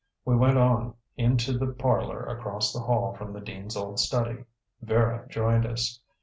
[0.25, 4.45] We went on in to the parlor across the hall from the dean's old study.
[4.81, 5.99] Vera joined us.